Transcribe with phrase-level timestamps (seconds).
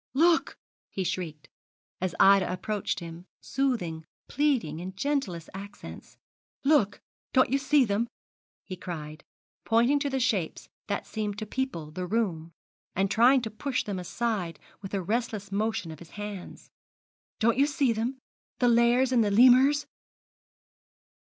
[0.15, 0.57] 'Look!'
[0.89, 1.47] he shrieked,
[1.99, 6.17] as Ida approached him, soothing, pleading in gentlest accents;
[6.63, 7.01] 'look!
[7.33, 8.07] don't you see them?'
[8.63, 9.23] he cried,
[9.63, 12.51] pointing to the shapes that seemed to people the room,
[12.95, 16.71] and trying to push them aside with a restless motion of his hands;
[17.37, 18.17] 'don't you see them,
[18.57, 19.85] the lares and lemures?